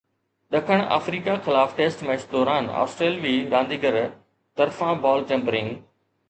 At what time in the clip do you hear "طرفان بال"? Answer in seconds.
4.63-5.25